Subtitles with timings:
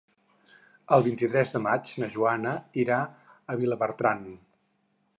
[0.97, 2.57] El vint-i-tres de maig na Joana
[2.87, 3.01] irà
[3.55, 4.29] a Vilabertran.